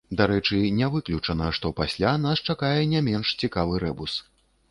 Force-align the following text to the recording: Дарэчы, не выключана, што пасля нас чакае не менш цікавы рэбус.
Дарэчы, 0.19 0.59
не 0.77 0.87
выключана, 0.93 1.49
што 1.57 1.71
пасля 1.81 2.13
нас 2.23 2.43
чакае 2.53 2.73
не 2.93 2.99
менш 3.09 3.35
цікавы 3.43 3.85
рэбус. 3.87 4.19